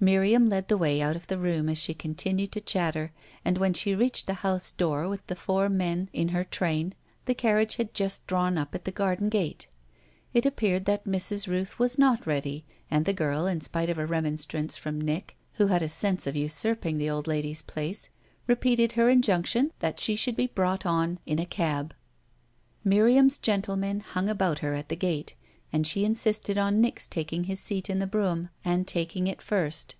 [0.00, 3.10] Miriam led the way out of the room as she continued to chatter,
[3.44, 7.34] and when she reached the house door with the four men in her train the
[7.34, 9.66] carriage had just drawn up at the garden gate.
[10.32, 11.48] It appeared that Mrs.
[11.48, 15.66] Rooth was not ready, and the girl, in spite of a remonstrance from Nick, who
[15.66, 18.08] had a sense of usurping the old lady's place,
[18.46, 21.92] repeated her injunction that she should be brought on in a cab.
[22.84, 25.34] Miriam's gentlemen hung about her at the gate,
[25.70, 29.94] and she insisted on Nick's taking his seat in the brougham and taking it first.